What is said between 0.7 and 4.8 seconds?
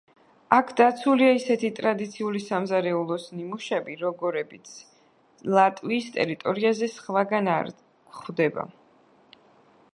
დაცულია ისეთი ტრადიციული სამზარეულოს ნიმუშები, როგორებიც